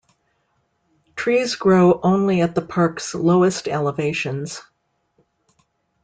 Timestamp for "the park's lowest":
2.55-3.67